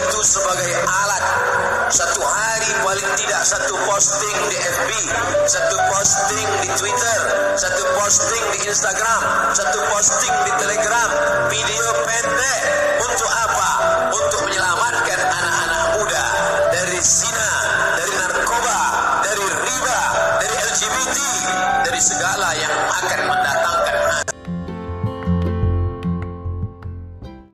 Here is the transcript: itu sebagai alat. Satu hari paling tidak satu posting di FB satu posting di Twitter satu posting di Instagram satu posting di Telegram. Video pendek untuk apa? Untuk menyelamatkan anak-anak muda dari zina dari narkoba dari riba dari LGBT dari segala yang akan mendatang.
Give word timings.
itu 0.00 0.20
sebagai 0.24 0.72
alat. 0.88 1.24
Satu 1.90 2.22
hari 2.22 2.70
paling 2.86 3.10
tidak 3.18 3.42
satu 3.42 3.74
posting 3.90 4.36
di 4.46 4.56
FB 4.56 4.90
satu 5.50 5.76
posting 5.90 6.48
di 6.62 6.68
Twitter 6.78 7.18
satu 7.58 7.82
posting 7.98 8.44
di 8.54 8.58
Instagram 8.70 9.20
satu 9.50 9.78
posting 9.90 10.34
di 10.46 10.52
Telegram. 10.54 11.10
Video 11.50 11.86
pendek 12.06 12.62
untuk 13.02 13.26
apa? 13.26 13.70
Untuk 14.14 14.40
menyelamatkan 14.46 15.18
anak-anak 15.18 15.82
muda 15.98 16.24
dari 16.70 16.98
zina 17.02 17.50
dari 17.98 18.14
narkoba 18.14 18.78
dari 19.26 19.44
riba 19.66 20.00
dari 20.38 20.56
LGBT 20.62 21.16
dari 21.90 22.00
segala 22.00 22.48
yang 22.54 22.74
akan 23.02 23.20
mendatang. 23.26 23.59